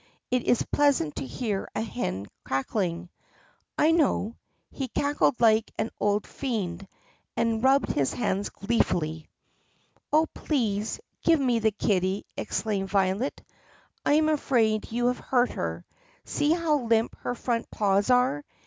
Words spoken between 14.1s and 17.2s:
am afraid you have hurt her. See how limp